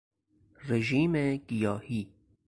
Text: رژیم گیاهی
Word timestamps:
رژیم 0.67 1.35
گیاهی 1.37 2.09